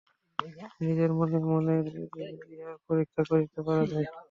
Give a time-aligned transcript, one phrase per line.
[0.81, 1.81] নিজের মনে মনেই
[2.51, 4.07] ইহা পরীক্ষা করিতে পারা যায়।